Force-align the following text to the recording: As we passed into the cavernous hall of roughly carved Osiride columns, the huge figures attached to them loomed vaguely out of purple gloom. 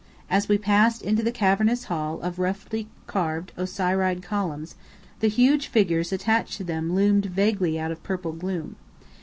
As 0.31 0.49
we 0.49 0.57
passed 0.57 1.03
into 1.03 1.21
the 1.21 1.31
cavernous 1.31 1.83
hall 1.83 2.19
of 2.21 2.39
roughly 2.39 2.87
carved 3.05 3.51
Osiride 3.55 4.23
columns, 4.23 4.73
the 5.19 5.27
huge 5.27 5.67
figures 5.67 6.11
attached 6.11 6.57
to 6.57 6.63
them 6.63 6.95
loomed 6.95 7.27
vaguely 7.27 7.79
out 7.79 7.91
of 7.91 8.01
purple 8.01 8.31
gloom. 8.31 8.77